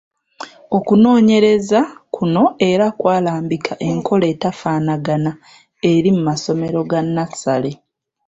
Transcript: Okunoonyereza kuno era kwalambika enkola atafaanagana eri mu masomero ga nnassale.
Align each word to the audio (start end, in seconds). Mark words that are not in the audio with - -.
Okunoonyereza 0.77 1.79
kuno 2.15 2.43
era 2.69 2.85
kwalambika 2.99 3.73
enkola 3.89 4.25
atafaanagana 4.33 5.31
eri 5.91 6.09
mu 6.15 6.21
masomero 6.29 6.79
ga 6.89 6.99
nnassale. 7.05 7.71